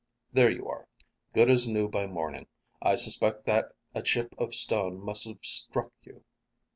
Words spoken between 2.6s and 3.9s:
I suspect that